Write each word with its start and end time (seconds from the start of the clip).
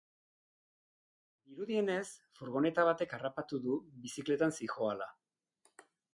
Dirudienez, 1.49 2.05
furgoneta 2.39 2.87
batek 2.89 3.15
harrapatu 3.19 3.61
du, 3.67 3.77
bizikletan 4.07 4.59
zihoala. 4.61 5.11